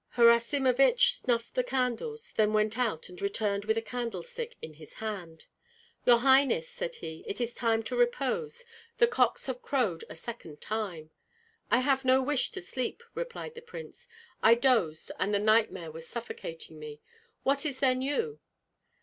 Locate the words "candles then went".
1.63-2.75